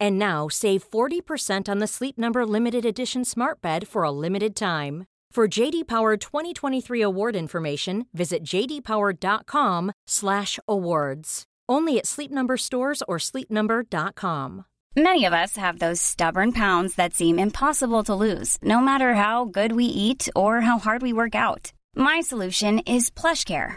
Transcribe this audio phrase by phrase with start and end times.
[0.00, 4.56] And now save 40% on the Sleep Number limited edition Smart Bed for a limited
[4.56, 5.04] time.
[5.30, 11.44] For JD Power 2023 award information, visit jdpower.com/awards.
[11.68, 14.64] Only at Sleep Number stores or sleepnumber.com.
[14.96, 19.44] Many of us have those stubborn pounds that seem impossible to lose, no matter how
[19.44, 21.72] good we eat or how hard we work out.
[21.94, 23.76] My solution is PlushCare.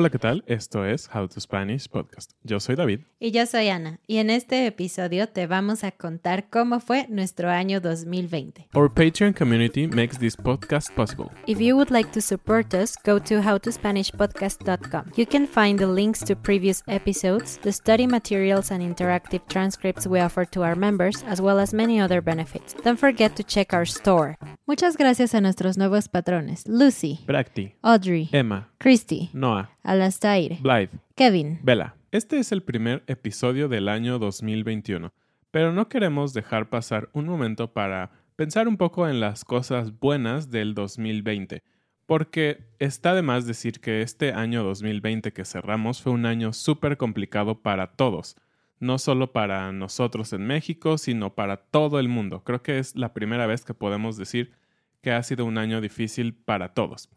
[0.00, 0.42] Hola, ¿qué tal?
[0.46, 2.32] Esto es How to Spanish Podcast.
[2.42, 3.00] Yo soy David.
[3.18, 4.00] Y yo soy Ana.
[4.06, 8.68] Y en este episodio te vamos a contar cómo fue nuestro año 2020.
[8.72, 11.26] Our Patreon community makes this podcast possible.
[11.46, 15.12] If you would like to support us, go to howtospanishpodcast.com.
[15.16, 20.18] You can find the links to previous episodes, the study materials and interactive transcripts we
[20.18, 22.72] offer to our members, as well as many other benefits.
[22.72, 24.38] Don't forget to check our store.
[24.66, 31.58] Muchas gracias a nuestros nuevos patrones, Lucy, Bracti, Audrey, Emma, Christy, Noah, Alastair, Blythe, Kevin.
[31.62, 31.94] Bella.
[32.12, 35.12] Este es el primer episodio del año 2021,
[35.50, 40.50] pero no queremos dejar pasar un momento para pensar un poco en las cosas buenas
[40.50, 41.62] del 2020,
[42.06, 46.96] porque está de más decir que este año 2020 que cerramos fue un año súper
[46.96, 48.36] complicado para todos,
[48.80, 52.42] no solo para nosotros en México, sino para todo el mundo.
[52.42, 54.52] Creo que es la primera vez que podemos decir
[55.00, 57.08] que ha sido un año difícil para todos.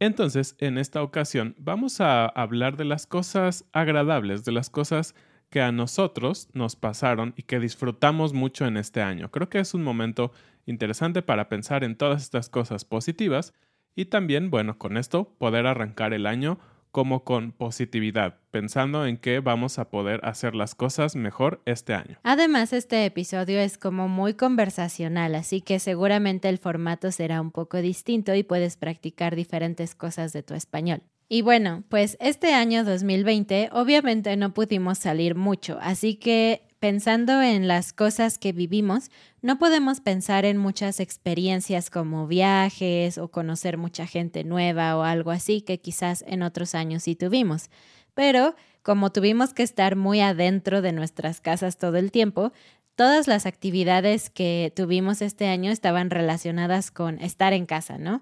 [0.00, 5.14] Entonces, en esta ocasión vamos a hablar de las cosas agradables, de las cosas
[5.50, 9.30] que a nosotros nos pasaron y que disfrutamos mucho en este año.
[9.30, 10.32] Creo que es un momento
[10.64, 13.52] interesante para pensar en todas estas cosas positivas
[13.94, 16.58] y también, bueno, con esto poder arrancar el año
[16.90, 22.18] como con positividad, pensando en que vamos a poder hacer las cosas mejor este año.
[22.22, 27.78] Además, este episodio es como muy conversacional, así que seguramente el formato será un poco
[27.78, 31.02] distinto y puedes practicar diferentes cosas de tu español.
[31.28, 37.68] Y bueno, pues este año 2020 obviamente no pudimos salir mucho, así que pensando en
[37.68, 39.10] las cosas que vivimos,
[39.42, 45.30] no podemos pensar en muchas experiencias como viajes o conocer mucha gente nueva o algo
[45.30, 47.70] así que quizás en otros años sí tuvimos.
[48.14, 52.52] Pero como tuvimos que estar muy adentro de nuestras casas todo el tiempo,
[53.00, 58.20] todas las actividades que tuvimos este año estaban relacionadas con estar en casa, ¿no?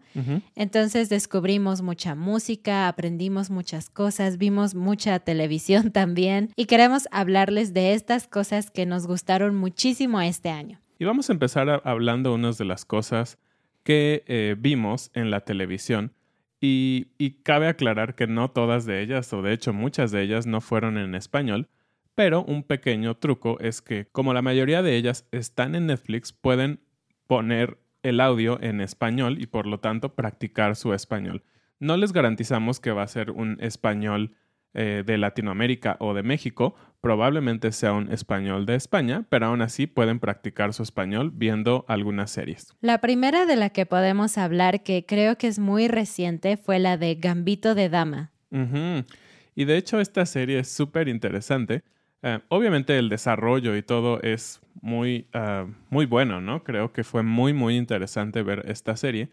[0.54, 7.94] Entonces descubrimos mucha música, aprendimos muchas cosas, vimos mucha televisión también y queremos hablarles de
[7.94, 10.78] estas cosas que nos gustaron muchísimo este año.
[11.00, 13.36] Y vamos a empezar a- hablando unas de las cosas
[13.82, 16.12] que eh, vimos en la televisión.
[16.60, 20.46] Y, y cabe aclarar que no todas de ellas, o de hecho muchas de ellas,
[20.46, 21.68] no fueron en español.
[22.18, 26.80] Pero un pequeño truco es que, como la mayoría de ellas están en Netflix, pueden
[27.28, 31.44] poner el audio en español y por lo tanto practicar su español.
[31.78, 34.34] No les garantizamos que va a ser un español
[34.74, 39.86] eh, de Latinoamérica o de México, probablemente sea un español de España, pero aún así
[39.86, 42.74] pueden practicar su español viendo algunas series.
[42.80, 46.96] La primera de la que podemos hablar, que creo que es muy reciente, fue la
[46.96, 48.32] de Gambito de Dama.
[49.54, 51.84] Y de hecho esta serie es súper interesante.
[52.22, 56.64] Eh, obviamente el desarrollo y todo es muy, ah, muy bueno, ¿no?
[56.64, 59.30] Creo que fue muy, muy interesante ver esta serie.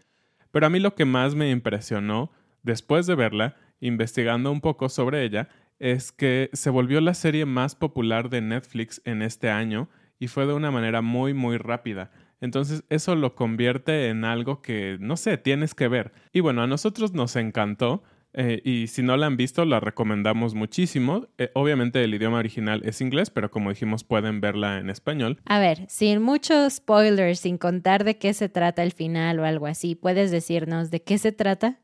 [0.52, 2.30] Pero a mí lo que más me impresionó
[2.62, 5.48] después de verla, investigando un poco sobre ella,
[5.78, 10.46] es que se volvió la serie más popular de Netflix en este año y fue
[10.46, 12.10] de una manera muy, muy rápida.
[12.40, 16.12] Entonces eso lo convierte en algo que, no sé, tienes que ver.
[16.32, 18.02] Y bueno, a nosotros nos encantó.
[18.38, 21.26] Eh, y si no la han visto, la recomendamos muchísimo.
[21.38, 25.40] Eh, obviamente el idioma original es inglés, pero como dijimos, pueden verla en español.
[25.46, 29.66] A ver, sin muchos spoilers, sin contar de qué se trata el final o algo
[29.66, 31.80] así, ¿puedes decirnos de qué se trata?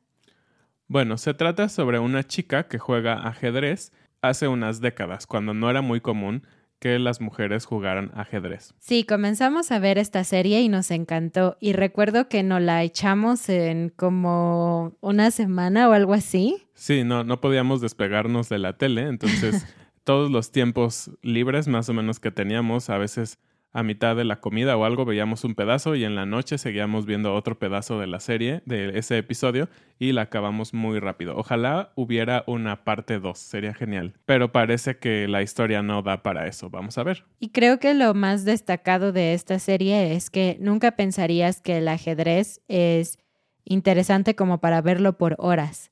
[0.88, 3.90] Bueno, se trata sobre una chica que juega ajedrez
[4.20, 6.46] hace unas décadas, cuando no era muy común
[6.82, 8.75] que las mujeres jugaran ajedrez.
[8.81, 11.56] Sí, comenzamos a ver esta serie y nos encantó.
[11.61, 16.67] Y recuerdo que nos la echamos en como una semana o algo así.
[16.75, 19.64] Sí, no, no podíamos despegarnos de la tele, entonces
[20.02, 23.38] todos los tiempos libres más o menos que teníamos, a veces
[23.72, 27.06] a mitad de la comida o algo veíamos un pedazo y en la noche seguíamos
[27.06, 31.36] viendo otro pedazo de la serie, de ese episodio, y la acabamos muy rápido.
[31.36, 34.14] Ojalá hubiera una parte 2, sería genial.
[34.26, 37.24] Pero parece que la historia no da para eso, vamos a ver.
[37.40, 41.88] Y creo que lo más destacado de esta serie es que nunca pensarías que el
[41.88, 43.19] ajedrez es
[43.64, 45.91] interesante como para verlo por horas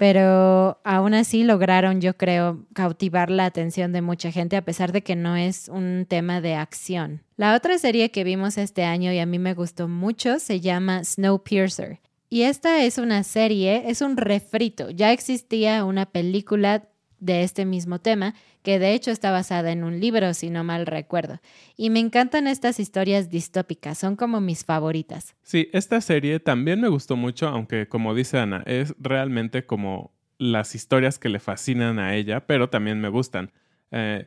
[0.00, 5.02] pero aún así lograron, yo creo, cautivar la atención de mucha gente a pesar de
[5.02, 7.22] que no es un tema de acción.
[7.36, 11.04] La otra serie que vimos este año y a mí me gustó mucho se llama
[11.04, 12.00] Snowpiercer.
[12.30, 14.88] Y esta es una serie, es un refrito.
[14.88, 16.88] Ya existía una película
[17.18, 20.86] de este mismo tema, que de hecho está basada en un libro, si no mal
[20.86, 21.40] recuerdo.
[21.76, 25.34] Y me encantan estas historias distópicas, son como mis favoritas.
[25.42, 30.74] Sí, esta serie también me gustó mucho, aunque como dice Ana, es realmente como las
[30.74, 33.52] historias que le fascinan a ella, pero también me gustan.
[33.90, 34.26] Eh,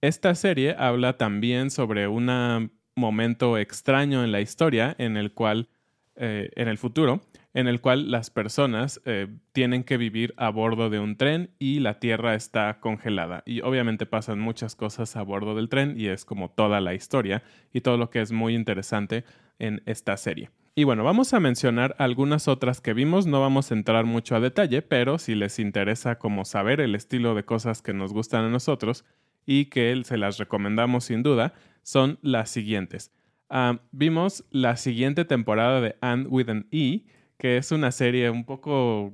[0.00, 5.68] esta serie habla también sobre un momento extraño en la historia en el cual,
[6.16, 7.22] eh, en el futuro,
[7.54, 11.80] en el cual las personas eh, tienen que vivir a bordo de un tren y
[11.80, 13.42] la tierra está congelada.
[13.44, 17.42] Y obviamente pasan muchas cosas a bordo del tren y es como toda la historia
[17.72, 19.24] y todo lo que es muy interesante
[19.58, 20.50] en esta serie.
[20.74, 24.40] Y bueno, vamos a mencionar algunas otras que vimos, no vamos a entrar mucho a
[24.40, 28.48] detalle, pero si les interesa como saber el estilo de cosas que nos gustan a
[28.48, 29.04] nosotros
[29.44, 31.52] y que se las recomendamos sin duda,
[31.82, 33.12] son las siguientes.
[33.50, 37.02] Ah, vimos la siguiente temporada de And with an E,
[37.42, 39.12] que es una serie un poco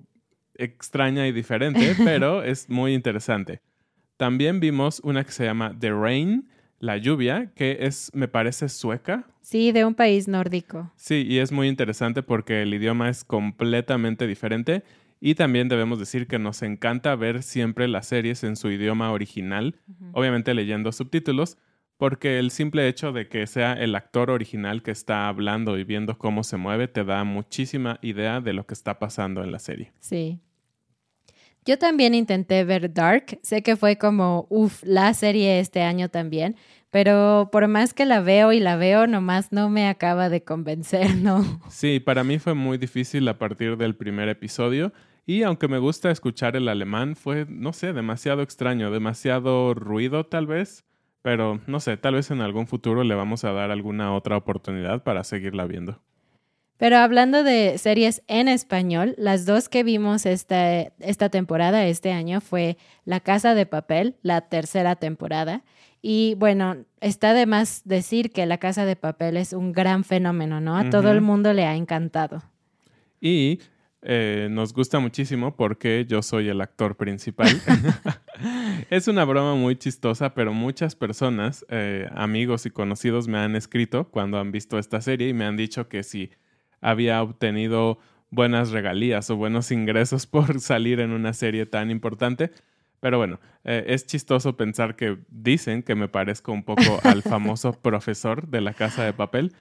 [0.55, 3.63] extraña y diferente, pero es muy interesante.
[4.19, 6.47] También vimos una que se llama The Rain,
[6.79, 9.25] la lluvia, que es, me parece, sueca.
[9.41, 10.93] Sí, de un país nórdico.
[10.95, 14.83] Sí, y es muy interesante porque el idioma es completamente diferente.
[15.21, 19.77] Y también debemos decir que nos encanta ver siempre las series en su idioma original,
[20.13, 21.57] obviamente leyendo subtítulos,
[21.99, 26.17] porque el simple hecho de que sea el actor original que está hablando y viendo
[26.17, 29.93] cómo se mueve te da muchísima idea de lo que está pasando en la serie.
[29.99, 30.41] Sí.
[31.67, 36.57] Yo también intenté ver Dark, sé que fue como, uff, la serie este año también,
[36.91, 41.17] pero por más que la veo y la veo, nomás no me acaba de convencer,
[41.17, 41.45] ¿no?
[41.69, 44.93] Sí, para mí fue muy difícil a partir del primer episodio
[45.27, 50.47] y aunque me gusta escuchar el alemán, fue, no sé, demasiado extraño, demasiado ruido tal
[50.47, 50.87] vez.
[51.29, 55.03] Pero no sé, tal vez en algún futuro le vamos a dar alguna otra oportunidad
[55.03, 56.01] para seguirla viendo.
[56.79, 62.41] Pero hablando de series en español, las dos que vimos esta, esta temporada, este año,
[62.41, 65.65] fue La Casa de Papel, la tercera temporada.
[66.01, 70.63] Y bueno, está de más decir que La Casa de Papel es un gran fenómeno,
[70.63, 70.79] ¿no?
[70.79, 72.43] A todo el mundo le ha encantado.
[73.21, 73.59] Y
[74.03, 77.49] eh, nos gusta muchísimo porque yo soy el actor principal.
[78.91, 84.09] es una broma muy chistosa, pero muchas personas, eh, amigos y conocidos, me han escrito
[84.11, 86.31] cuando han visto esta serie y me han dicho que si
[86.81, 87.99] había obtenido
[88.31, 92.53] buenas regalías o buenos ingresos por salir en una serie tan importante.
[93.01, 97.73] Pero bueno, eh, es chistoso pensar que dicen que me parezco un poco al famoso
[97.73, 99.55] profesor de la casa de papel.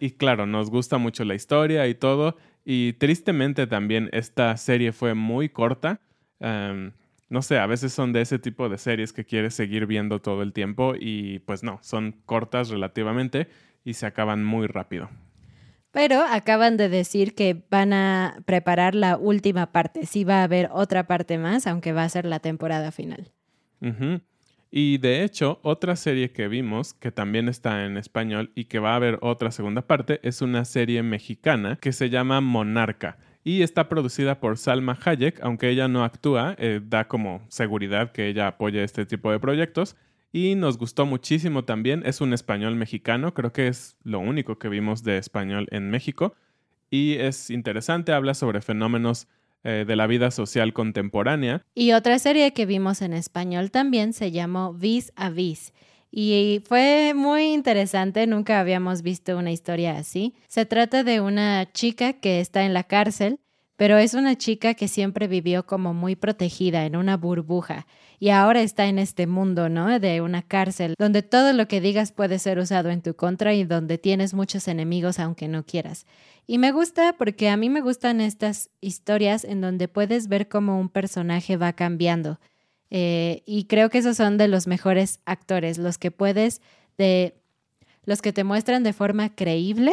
[0.00, 2.36] Y claro, nos gusta mucho la historia y todo.
[2.64, 6.00] Y tristemente también esta serie fue muy corta.
[6.40, 10.42] no sé, a veces son de ese tipo de series que quieres seguir viendo todo
[10.42, 13.48] el tiempo y pues no, son cortas relativamente
[13.84, 15.08] y se acaban muy rápido.
[15.90, 20.04] Pero acaban de decir que van a preparar la última parte.
[20.04, 23.32] Sí va a haber otra parte más, aunque va a ser la temporada final.
[24.70, 28.92] Y de hecho, otra serie que vimos, que también está en español y que va
[28.92, 33.18] a haber otra segunda parte, es una serie mexicana que se llama Monarca.
[33.44, 38.28] Y está producida por Salma Hayek, aunque ella no actúa, eh, da como seguridad que
[38.28, 39.96] ella apoya este tipo de proyectos.
[40.32, 42.02] Y nos gustó muchísimo también.
[42.04, 46.34] Es un español mexicano, creo que es lo único que vimos de español en México.
[46.90, 49.28] Y es interesante, habla sobre fenómenos
[49.64, 51.64] eh, de la vida social contemporánea.
[51.74, 55.72] Y otra serie que vimos en español también se llamó Vis a Vis.
[56.10, 60.34] Y fue muy interesante, nunca habíamos visto una historia así.
[60.46, 63.40] Se trata de una chica que está en la cárcel,
[63.78, 67.86] pero es una chica que siempre vivió como muy protegida en una burbuja
[68.18, 70.00] y ahora está en este mundo, ¿no?
[70.00, 73.62] De una cárcel, donde todo lo que digas puede ser usado en tu contra y
[73.62, 76.06] donde tienes muchos enemigos aunque no quieras.
[76.44, 80.80] Y me gusta porque a mí me gustan estas historias en donde puedes ver cómo
[80.80, 82.40] un personaje va cambiando.
[82.90, 86.62] Eh, y creo que esos son de los mejores actores, los que puedes,
[86.96, 87.40] de
[88.02, 89.92] los que te muestran de forma creíble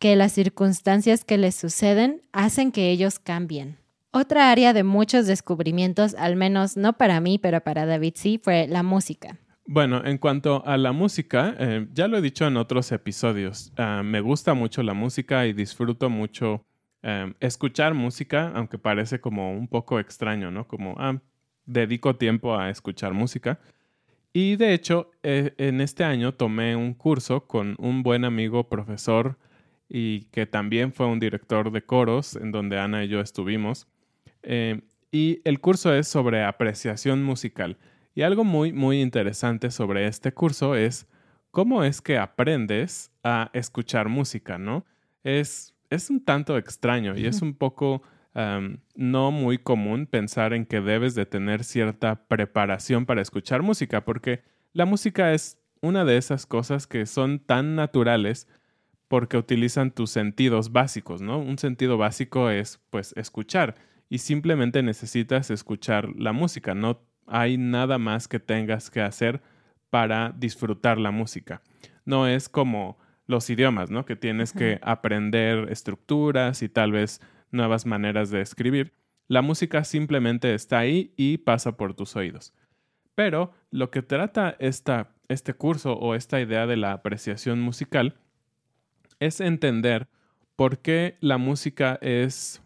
[0.00, 3.76] que las circunstancias que les suceden hacen que ellos cambien.
[4.12, 8.66] Otra área de muchos descubrimientos, al menos no para mí, pero para David sí, fue
[8.66, 9.38] la música.
[9.66, 14.02] Bueno, en cuanto a la música, eh, ya lo he dicho en otros episodios, ah,
[14.02, 16.64] me gusta mucho la música y disfruto mucho
[17.02, 20.66] eh, escuchar música, aunque parece como un poco extraño, ¿no?
[20.66, 21.20] Como, ah,
[21.66, 23.60] dedico tiempo a escuchar música.
[24.32, 29.36] Y de hecho, eh, en este año tomé un curso con un buen amigo profesor
[29.90, 33.88] y que también fue un director de coros, en donde Ana y yo estuvimos.
[35.12, 37.76] y el curso es sobre apreciación musical.
[38.14, 41.08] Y algo muy, muy interesante sobre este curso es
[41.50, 44.86] cómo es que aprendes a escuchar música, ¿no?
[45.24, 48.02] Es, es un tanto extraño y es un poco
[48.94, 54.42] no muy común pensar en que debes de tener cierta preparación para escuchar música, porque
[54.72, 58.46] la música es una de esas cosas que son tan naturales
[59.10, 61.40] porque utilizan tus sentidos básicos, ¿no?
[61.40, 63.74] Un sentido básico es, pues, escuchar
[64.08, 69.42] y simplemente necesitas escuchar la música, no hay nada más que tengas que hacer
[69.90, 71.60] para disfrutar la música.
[72.04, 74.04] No es como los idiomas, ¿no?
[74.04, 78.94] Que tienes que aprender estructuras y tal vez nuevas maneras de escribir.
[79.26, 82.54] La música simplemente está ahí y pasa por tus oídos.
[83.16, 88.16] Pero lo que trata esta, este curso o esta idea de la apreciación musical
[89.20, 90.08] es entender
[90.56, 92.62] por qué la música es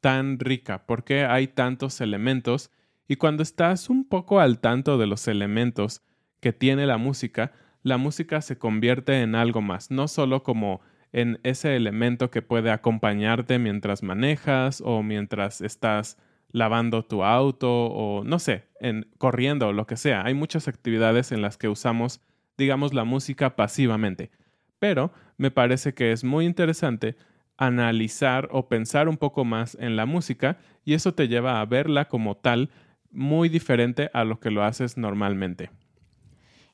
[0.00, 2.70] tan rica, por qué hay tantos elementos
[3.08, 6.02] y cuando estás un poco al tanto de los elementos
[6.40, 7.52] que tiene la música,
[7.82, 10.80] la música se convierte en algo más, no solo como
[11.12, 16.18] en ese elemento que puede acompañarte mientras manejas o mientras estás
[16.50, 20.24] lavando tu auto o no sé, en corriendo o lo que sea.
[20.24, 22.20] Hay muchas actividades en las que usamos,
[22.58, 24.30] digamos, la música pasivamente.
[24.78, 27.16] Pero me parece que es muy interesante
[27.56, 32.06] analizar o pensar un poco más en la música y eso te lleva a verla
[32.08, 32.70] como tal
[33.10, 35.70] muy diferente a lo que lo haces normalmente.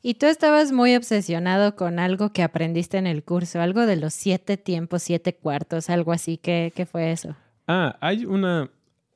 [0.04, 4.12] Y tú estabas muy obsesionado con algo que aprendiste en el curso, algo de los
[4.12, 6.38] siete tiempos, siete cuartos, algo así.
[6.38, 7.36] ¿Qué, qué fue eso?
[7.68, 8.68] Ah, hay una...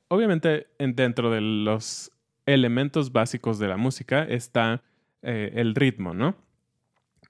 [0.08, 2.12] Obviamente dentro de los
[2.46, 4.84] elementos básicos de la música está
[5.22, 6.36] eh, el ritmo, ¿no?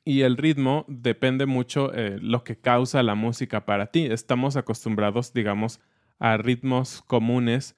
[0.08, 4.06] Y el ritmo depende mucho eh, lo que causa la música para ti.
[4.06, 5.80] Estamos acostumbrados, digamos,
[6.20, 7.75] a ritmos comunes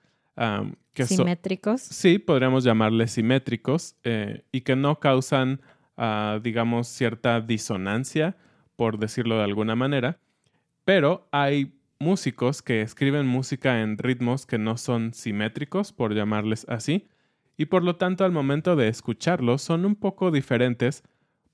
[0.94, 1.80] simétricos.
[1.80, 5.62] sí, podríamos llamarles simétricos eh, y que no causan,
[5.97, 8.37] ah, digamos, cierta disonancia,
[8.76, 10.20] por decirlo de alguna manera,
[10.85, 17.08] pero hay músicos que escriben música en ritmos que no son simétricos, por llamarles así,
[17.56, 21.04] y por lo tanto al momento de escucharlos son un poco diferentes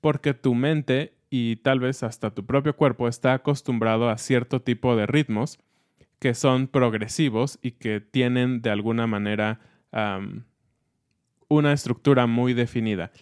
[0.04, 4.96] porque tu mente y tal vez hasta tu propio cuerpo está acostumbrado a cierto tipo
[4.96, 5.58] de ritmos
[6.18, 9.60] que son progresivos y que tienen de alguna manera
[11.48, 13.12] una estructura muy definida.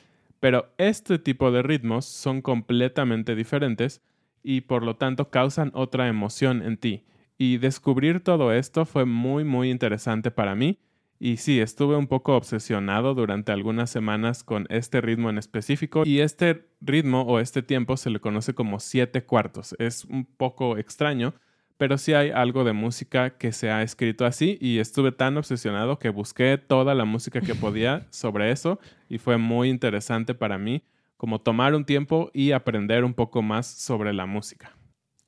[0.40, 4.02] Pero este tipo de ritmos son completamente diferentes
[4.42, 7.04] y por lo tanto causan otra emoción en ti.
[7.38, 10.80] Y descubrir todo esto fue muy muy interesante para mí.
[11.24, 16.02] Y sí, estuve un poco obsesionado durante algunas semanas con este ritmo en específico.
[16.04, 19.76] Y este ritmo o este tiempo se le conoce como siete cuartos.
[19.78, 21.32] Es un poco extraño,
[21.76, 25.96] pero sí hay algo de música que se ha escrito así y estuve tan obsesionado
[26.00, 30.82] que busqué toda la música que podía sobre eso y fue muy interesante para mí
[31.16, 34.76] como tomar un tiempo y aprender un poco más sobre la música.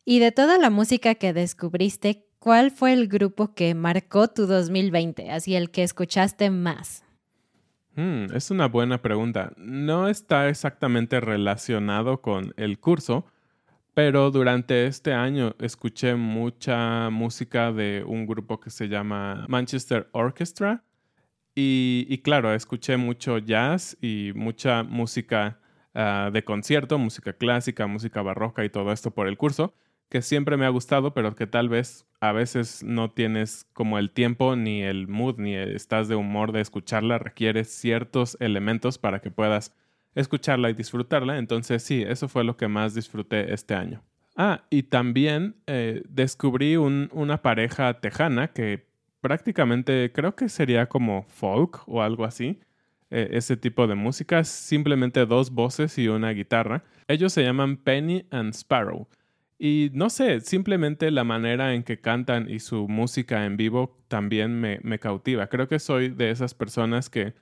[0.04, 5.30] Y de toda la música que descubriste, ¿cuál fue el grupo que marcó tu 2020?
[5.30, 7.02] Así el que escuchaste más.
[7.96, 9.54] Hmm, es una buena pregunta.
[9.56, 13.24] No está exactamente relacionado con el curso,
[13.94, 20.84] pero durante este año escuché mucha música de un grupo que se llama Manchester Orchestra.
[21.54, 25.60] Y, claro, escuché mucho jazz y mucha música
[25.94, 29.72] ah, de concierto, música clásica, música barroca y todo esto por el curso,
[30.08, 34.10] que siempre me ha gustado, pero que tal vez a veces no tienes como el
[34.10, 39.30] tiempo ni el mood ni estás de humor de escucharla, requiere ciertos elementos para que
[39.30, 39.74] puedas
[40.14, 41.38] escucharla y disfrutarla.
[41.38, 44.02] Entonces sí, eso fue lo que más disfruté este año.
[44.36, 48.86] Ah, y también eh, descubrí una pareja tejana que
[49.20, 52.60] prácticamente creo que sería como folk o algo así.
[53.10, 56.82] Eh, ese tipo de música simplemente dos voces y una guitarra.
[57.06, 59.06] Ellos se llaman Penny and Sparrow.
[59.58, 64.60] Y no sé, simplemente la manera en que cantan y su música en vivo también
[64.60, 65.46] me, me cautiva.
[65.46, 67.34] Creo que soy de esas personas que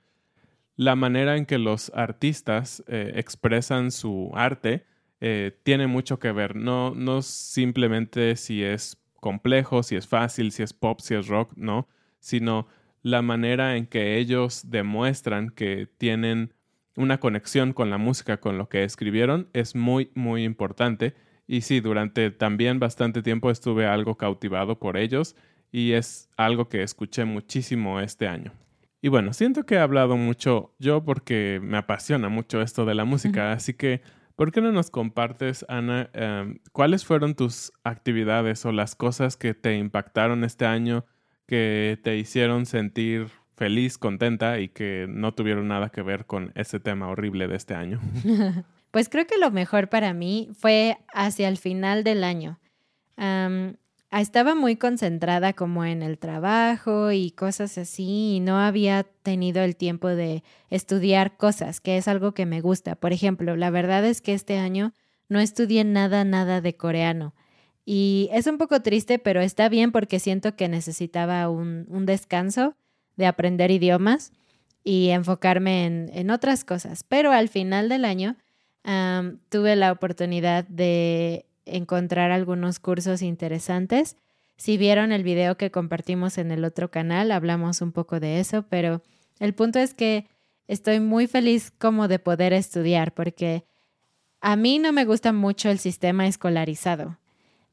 [0.75, 4.85] la manera en que los artistas eh, expresan su arte
[5.21, 6.55] eh, tiene mucho que ver.
[6.55, 11.53] No, no simplemente si es complejo, si es fácil, si es pop, si es rock,
[11.55, 11.87] no,
[12.19, 12.67] sino
[13.01, 16.53] la manera en que ellos demuestran que tienen
[16.95, 21.15] una conexión con la música, con lo que escribieron, es muy, muy importante.
[21.47, 25.35] Y sí, durante también bastante tiempo estuve algo cautivado por ellos
[25.71, 28.53] y es algo que escuché muchísimo este año.
[29.01, 33.03] Y bueno, siento que he hablado mucho yo porque me apasiona mucho esto de la
[33.03, 34.01] música, así que
[34.35, 39.53] ¿por qué no nos compartes, Ana, em, cuáles fueron tus actividades o las cosas que
[39.53, 41.05] te impactaron este año,
[41.47, 46.79] que te hicieron sentir feliz, contenta y que no tuvieron nada que ver con ese
[46.79, 47.99] tema horrible de este año?
[48.93, 52.59] Pues creo que lo mejor para mí fue hacia el final del año.
[53.17, 59.63] Ah, estaba muy concentrada como en el trabajo y cosas así y no había tenido
[59.63, 62.95] el tiempo de estudiar cosas, que es algo que me gusta.
[62.95, 64.93] Por ejemplo, la verdad es que este año
[65.27, 67.33] no estudié nada, nada de coreano.
[67.85, 72.75] Y es un poco triste, pero está bien porque siento que necesitaba un, descanso
[73.15, 74.33] de aprender idiomas
[74.83, 77.03] y enfocarme en, otras cosas.
[77.03, 78.37] Pero al final del año
[79.49, 84.17] tuve la oportunidad de encontrar algunos cursos interesantes.
[84.57, 88.63] Si vieron el video que compartimos en el otro canal, hablamos un poco de eso,
[88.69, 89.01] pero
[89.39, 90.27] el punto es que
[90.67, 93.65] estoy muy feliz como de poder estudiar porque
[94.41, 97.17] a mí no me gusta mucho el sistema escolarizado.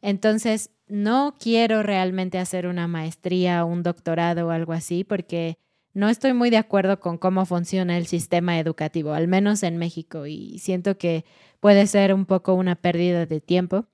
[0.03, 5.59] Entonces, no quiero realmente hacer una maestría o un doctorado o algo así porque
[5.93, 10.27] no estoy muy de acuerdo con cómo funciona el sistema educativo, al menos en México,
[10.27, 11.25] y siento que
[11.59, 13.87] puede ser un poco una pérdida de tiempo.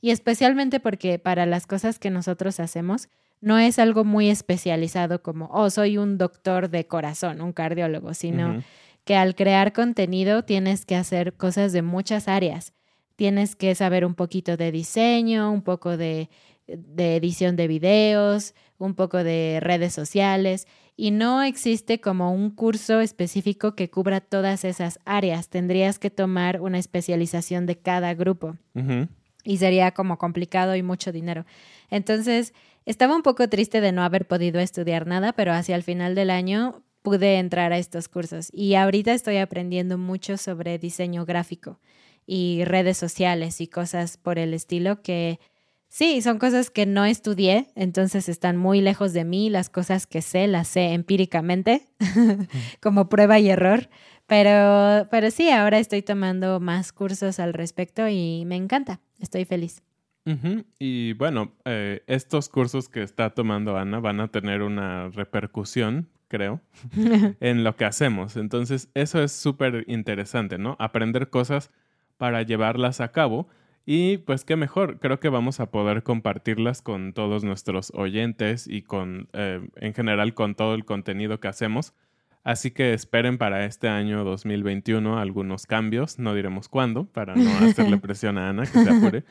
[0.00, 3.08] Y especialmente porque para las cosas que nosotros hacemos,
[3.40, 8.62] no es algo muy especializado como, oh, soy un doctor de corazón, un cardiólogo, sino
[9.04, 12.72] que al crear contenido tienes que hacer cosas de muchas áreas.
[13.16, 16.30] Tienes que saber un poquito de diseño, un poco de,
[16.66, 23.00] de edición de videos, un poco de redes sociales y no existe como un curso
[23.00, 25.48] específico que cubra todas esas áreas.
[25.48, 28.56] Tendrías que tomar una especialización de cada grupo
[29.44, 31.46] y sería como complicado y mucho dinero.
[31.90, 32.54] Entonces,
[32.86, 36.30] estaba un poco triste de no haber podido estudiar nada, pero hacia el final del
[36.30, 41.78] año pude entrar a estos cursos y ahorita estoy aprendiendo mucho sobre diseño gráfico
[42.26, 45.38] y redes sociales y cosas por el estilo que
[45.94, 49.48] Sí, son cosas que no estudié, entonces están muy lejos de mí.
[49.48, 51.86] Las cosas que sé las sé empíricamente,
[52.82, 53.88] como prueba y error.
[54.26, 58.98] Pero, pero sí, ahora estoy tomando más cursos al respecto y me encanta.
[59.20, 59.84] Estoy feliz.
[60.80, 66.60] Y bueno, eh, estos cursos que está tomando Ana van a tener una repercusión, creo,
[67.38, 68.36] en lo que hacemos.
[68.36, 70.74] Entonces, eso es súper interesante, ¿no?
[70.80, 71.70] Aprender cosas
[72.16, 73.46] para llevarlas a cabo
[73.86, 78.82] y pues qué mejor, creo que vamos a poder compartirlas con todos nuestros oyentes y
[78.82, 81.92] con, eh, en general, con todo el contenido que hacemos.
[82.44, 87.96] Así que esperen para este año 2021 algunos cambios, no diremos cuándo, para no hacerle
[87.98, 89.24] presión a Ana que se apure.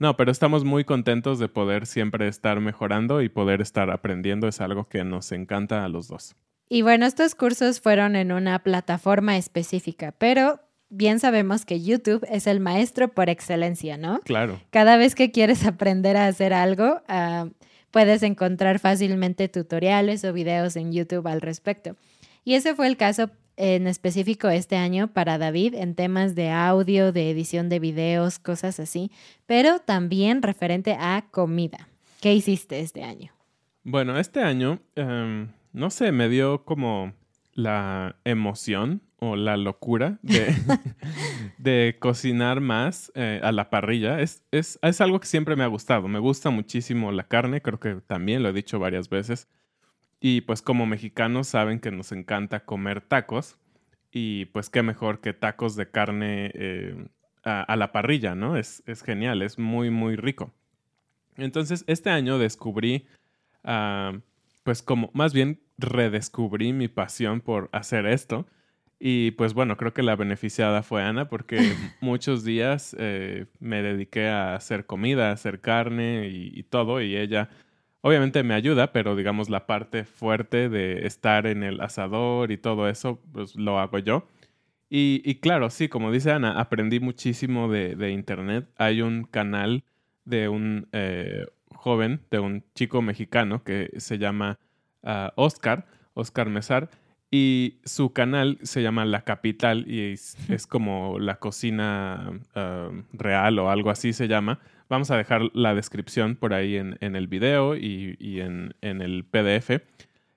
[0.00, 4.48] No, pero estamos muy contentos de poder siempre estar mejorando y poder estar aprendiendo.
[4.48, 6.34] Es algo que nos encanta a los dos.
[6.70, 12.46] Y bueno, estos cursos fueron en una plataforma específica, pero bien sabemos que YouTube es
[12.46, 14.20] el maestro por excelencia, ¿no?
[14.20, 14.60] Claro.
[14.70, 17.48] Cada vez que quieres aprender a hacer algo, ah,
[17.90, 21.96] puedes encontrar fácilmente tutoriales o videos en YouTube al respecto.
[22.44, 27.12] Y ese fue el caso en específico este año para David en temas de audio,
[27.12, 29.10] de edición de videos, cosas así,
[29.46, 31.88] pero también referente a comida.
[32.20, 33.32] ¿Qué hiciste este año?
[33.82, 37.12] Bueno, este año, em, no sé, me dio como
[37.52, 40.54] la emoción o la locura de,
[41.58, 44.20] de cocinar más eh, a la parrilla.
[44.20, 46.08] Es, es, es, algo que siempre me ha gustado.
[46.08, 49.46] Me gusta muchísimo la carne, creo que también lo he dicho varias veces.
[50.20, 53.56] Y pues como mexicanos saben que nos encanta comer tacos.
[54.10, 57.06] Y pues qué mejor que tacos de carne eh,
[57.44, 58.56] a, la parrilla, ¿no?
[58.56, 60.52] Es, es, genial, es muy, muy rico.
[61.36, 63.06] Entonces, este año descubrí,
[63.64, 64.18] ah,
[64.64, 68.46] pues como, más bien redescubrí mi pasión por hacer esto.
[69.02, 71.56] Y pues bueno, creo que la beneficiada fue Ana porque
[72.02, 77.00] muchos días eh, me dediqué a hacer comida, a hacer carne y, todo.
[77.00, 77.48] Y ella
[78.02, 82.88] obviamente me ayuda, pero digamos la parte fuerte de estar en el asador y todo
[82.90, 84.28] eso, pues lo hago yo.
[84.92, 88.68] Y, claro, sí, como dice Ana, aprendí muchísimo de, Internet.
[88.76, 89.84] Hay un canal
[90.24, 94.58] de un eh, joven, de un chico mexicano que se llama
[95.04, 96.90] ah, Oscar, Oscar Mesar,
[97.30, 100.12] y su canal se llama La Capital y
[100.48, 104.60] es, como la cocina ah, real o algo así se llama.
[104.88, 109.82] Vamos a dejar la descripción por ahí en, el video y, en, el PDF.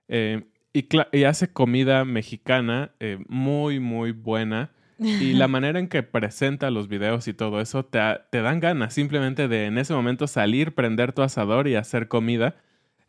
[0.07, 4.69] Eh, y, hace comida mexicana eh, muy, muy buena.
[4.99, 8.93] Y la manera en que presenta los videos y todo eso te, te, dan ganas
[8.93, 12.55] simplemente de en ese momento salir, prender tu asador y hacer comida.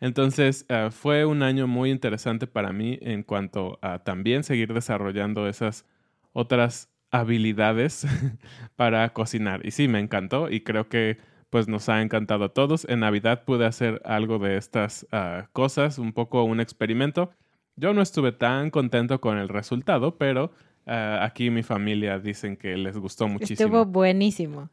[0.05, 5.49] Entonces eh, fue un año muy interesante para mí en cuanto a también seguir desarrollando
[5.49, 5.87] esas
[6.33, 8.07] otras habilidades
[8.77, 9.65] para cocinar.
[9.65, 11.19] Y sí, me encantó y creo que
[11.51, 12.85] pues nos ha encantado a todos.
[12.89, 17.31] En Navidad pude hacer algo de estas ah, cosas, un poco un experimento
[17.77, 20.53] yo no estuve tan contento con el resultado, pero
[20.87, 23.67] eh, aquí mi familia dicen que les gustó muchísimo.
[23.67, 24.71] Estuvo buenísimo.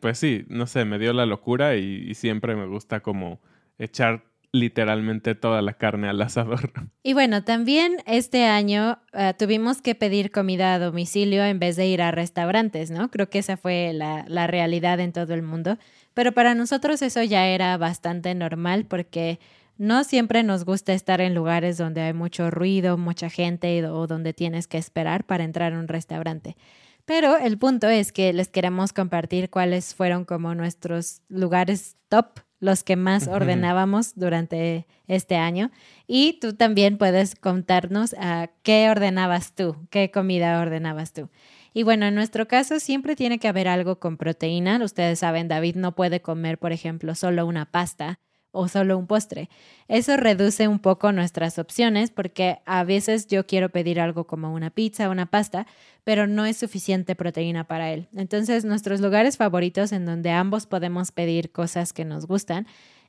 [0.00, 3.40] pues sí, no sé, me dio la locura y, siempre me gusta como
[3.78, 6.72] echar literalmente toda la carne al asador.
[7.02, 11.86] Y bueno, también este año eh, tuvimos que pedir comida a domicilio en vez de
[11.86, 13.10] ir a restaurantes, ¿no?
[13.10, 15.78] Creo que esa fue la, la realidad en todo el mundo.
[16.14, 19.38] Pero para nosotros eso ya era bastante normal porque
[19.78, 24.32] no siempre nos gusta estar en lugares donde hay mucho ruido, mucha gente o donde
[24.32, 26.56] tienes que esperar para entrar a un restaurante.
[27.04, 32.82] Pero el punto es que les queremos compartir cuáles fueron como nuestros lugares top, los
[32.82, 35.70] que más ordenábamos durante este año.
[36.06, 41.28] Y tú también puedes contarnos a ah, qué ordenabas tú, qué comida ordenabas tú.
[41.74, 44.82] Y bueno, en nuestro caso siempre tiene que haber algo con proteína.
[44.82, 48.18] Ustedes saben, David no puede comer, por ejemplo, solo una pasta
[48.56, 49.48] o solo un postre.
[49.86, 54.70] Eso reduce un poco nuestras opciones porque a veces yo quiero pedir algo como una
[54.70, 55.66] pizza o una pasta,
[56.04, 58.08] pero no es suficiente proteína para él.
[58.16, 62.66] Entonces, nuestros lugares favoritos en donde ambos podemos pedir cosas que nos gustan,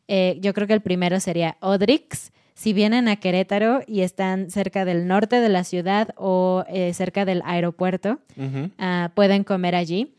[0.07, 2.31] eh, yo creo que el primero sería Odrix.
[2.53, 7.23] Si vienen a Querétaro y están cerca del norte de la ciudad o eh, cerca
[7.23, 8.19] del aeropuerto,
[8.79, 10.16] ah, pueden comer allí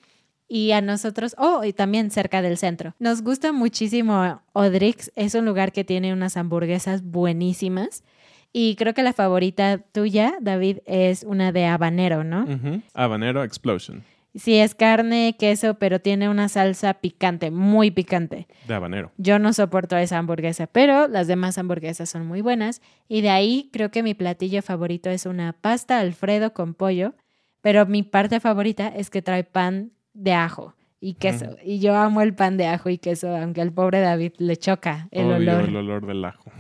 [0.49, 2.95] y a nosotros, oh, y también cerca del centro.
[2.99, 8.03] Nos gusta muchísimo Odrix, es un lugar que tiene unas hamburguesas buenísimas.
[8.51, 12.47] Y creo que la favorita tuya, David, es una de habanero, ¿no?
[12.95, 14.03] Habanero Explosion.
[14.35, 18.47] Sí, es carne, queso, pero tiene una salsa picante, muy picante.
[18.67, 19.11] De habanero.
[19.17, 22.81] Yo no soporto esa hamburguesa, pero las demás hamburguesas son muy buenas.
[23.09, 27.15] Y de ahí creo que mi platillo favorito es una pasta Alfredo con pollo,
[27.63, 31.57] pero mi parte favorita es que trae pan de ajo y queso.
[31.63, 35.09] Y yo amo el pan de ajo y queso, aunque al pobre David le choca
[35.11, 35.69] el olor.
[35.69, 36.51] El olor del ajo.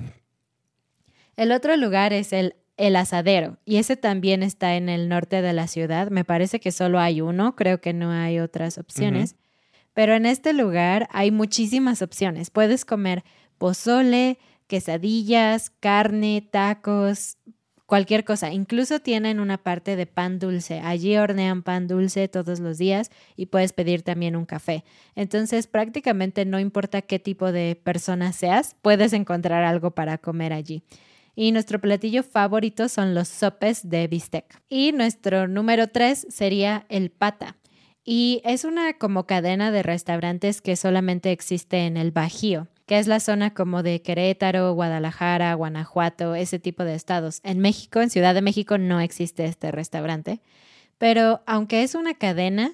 [1.36, 5.52] El otro lugar es el, el asadero y ese también está en el norte de
[5.52, 6.10] la ciudad.
[6.10, 9.36] Me parece que solo hay uno, creo que no hay otras opciones.
[9.94, 12.50] Pero en este lugar hay muchísimas opciones.
[12.50, 13.24] Puedes comer
[13.58, 17.36] pozole, quesadillas, carne, tacos,
[17.88, 18.52] cualquier cosa.
[18.52, 20.80] Incluso tienen una parte de pan dulce.
[20.80, 24.84] Allí hornean pan dulce todos los días y puedes pedir también un café.
[25.16, 30.82] Entonces prácticamente no importa qué tipo de persona seas, puedes encontrar algo para comer allí.
[31.34, 34.44] Y nuestro platillo favorito son los sopes de bistec.
[34.68, 37.56] Y nuestro número tres sería el pata.
[38.04, 43.06] Y es una como cadena de restaurantes que solamente existe en el Bajío que es
[43.06, 47.40] la zona como de Querétaro, Guadalajara, Guanajuato, ese tipo de estados.
[47.44, 50.40] En México, en Ciudad de México, no existe este restaurante,
[50.96, 52.72] pero aunque es una cadena,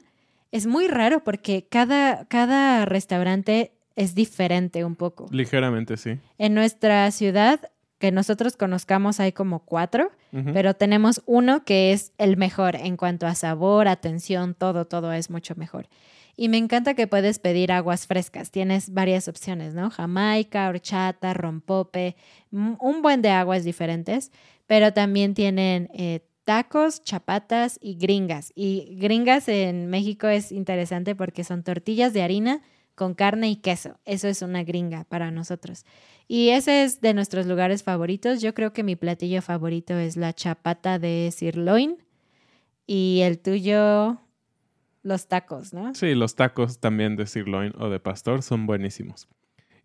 [0.52, 5.26] es muy raro porque cada, cada restaurante es diferente un poco.
[5.32, 6.20] Ligeramente, sí.
[6.38, 10.12] En nuestra ciudad, que nosotros conozcamos, hay como cuatro,
[10.52, 15.30] pero tenemos uno que es el mejor en cuanto a sabor, atención, todo, todo es
[15.30, 15.88] mucho mejor.
[16.36, 18.50] Y me encanta que puedes pedir aguas frescas.
[18.50, 19.90] Tienes varias opciones, ¿no?
[19.90, 22.16] Jamaica, horchata, rompope,
[22.50, 24.32] un buen de aguas diferentes,
[24.66, 28.52] pero también tienen eh, tacos, chapatas y gringas.
[28.54, 32.62] Y gringas en México es interesante porque son tortillas de harina
[32.94, 33.98] con carne y queso.
[34.04, 35.84] Eso es una gringa para nosotros.
[36.28, 38.40] Y ese es de nuestros lugares favoritos.
[38.40, 41.98] Yo creo que mi platillo favorito es la chapata de sirloin.
[42.86, 44.18] Y el tuyo,
[45.04, 45.94] los tacos, ¿no?
[45.94, 49.28] Sí, los tacos también de sirloin o de pastor son buenísimos.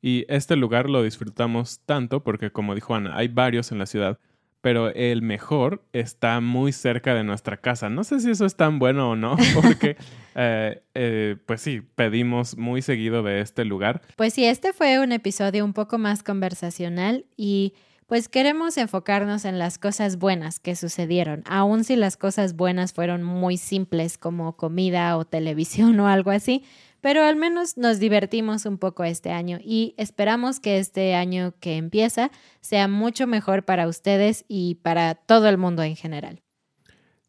[0.01, 4.17] Y este lugar lo disfrutamos tanto porque, como dijo Ana, hay varios en la ciudad,
[4.61, 7.89] pero el mejor está muy cerca de nuestra casa.
[7.89, 9.97] No sé si eso es tan bueno o no, porque,
[10.35, 14.01] eh, eh, pues sí, pedimos muy seguido de este lugar.
[14.15, 17.73] Pues sí, este fue un episodio un poco más conversacional y
[18.09, 23.21] pues queremos enfocarnos en las cosas buenas que sucedieron, aun si las cosas buenas fueron
[23.21, 26.63] muy simples como comida o televisión o algo así,
[27.01, 31.77] pero al menos nos divertimos un poco este año y esperamos que este año que
[31.77, 36.41] empieza sea mucho mejor para ustedes y para todo el mundo en general.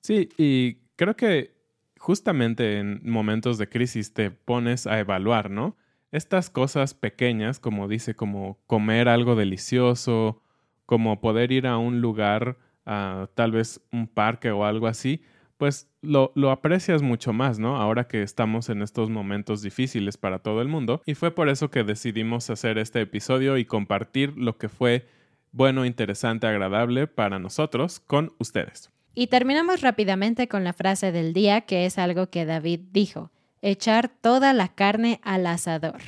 [0.00, 1.60] Sí, y creo que
[1.98, 5.76] justamente en momentos de crisis te pones a evaluar, ¿no?
[6.10, 10.42] Estas cosas pequeñas, como dice, como comer algo delicioso
[10.90, 15.22] como poder ir a un lugar, tal vez un parque o algo así,
[15.56, 17.76] pues lo, lo, aprecias mucho más, ¿no?
[17.76, 21.00] Ahora que estamos en estos momentos difíciles para todo el mundo.
[21.06, 25.06] Y fue por eso que decidimos hacer este episodio y compartir lo que fue
[25.52, 28.90] bueno, interesante, agradable para nosotros con ustedes.
[29.14, 33.30] Y terminamos rápidamente con la frase del día, que es algo que David dijo,
[33.62, 36.00] echar toda la carne al asador.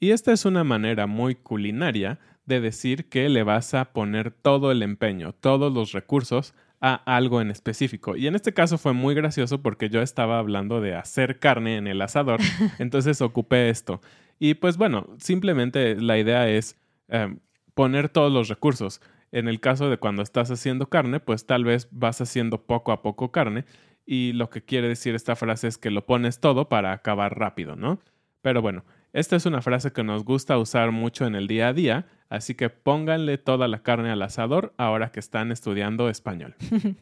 [0.00, 4.70] Y esta es una manera muy culinaria de decir que le vas a poner todo
[4.70, 8.16] el empeño, todos los recursos a algo en específico.
[8.16, 11.86] Y en este caso fue muy gracioso porque yo estaba hablando de hacer carne en
[11.86, 12.40] el asador,
[12.78, 14.00] entonces ocupé esto.
[14.38, 16.76] Y pues bueno, simplemente la idea es
[17.08, 17.38] em,
[17.74, 19.00] poner todos los recursos.
[19.32, 23.02] En el caso de cuando estás haciendo carne, pues tal vez vas haciendo poco a
[23.02, 23.64] poco carne
[24.06, 27.76] y lo que quiere decir esta frase es que lo pones todo para acabar rápido,
[27.76, 28.00] ¿no?
[28.42, 31.72] Pero bueno, esta es una frase que nos gusta usar mucho en el día a
[31.72, 36.56] día, así que pónganle toda la carne al asador ahora que están estudiando español.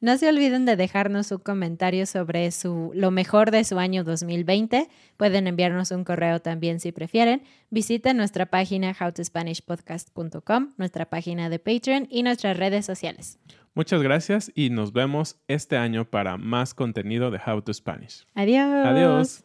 [0.00, 4.88] no se olviden de dejarnos un comentario sobre su, lo mejor de su año 2020.
[5.16, 7.44] Pueden enviarnos un correo también si prefieren.
[7.70, 13.38] Visiten nuestra página howtospanishpodcast.com, nuestra página de Patreon y nuestras redes sociales.
[13.74, 18.26] Muchas gracias y nos vemos este año para más contenido de How to Spanish.
[18.34, 18.84] Adiós.
[18.84, 19.44] Adiós.